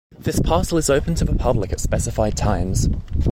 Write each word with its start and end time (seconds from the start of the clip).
This 0.17 0.39
parcel 0.39 0.79
is 0.79 0.89
open 0.89 1.13
to 1.13 1.25
the 1.25 1.35
public 1.35 1.71
at 1.71 1.79
specified 1.79 2.35
times. 2.35 2.89